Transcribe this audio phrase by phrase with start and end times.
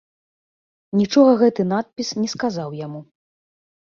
[1.01, 3.01] Нічога гэты надпіс не сказаў яму.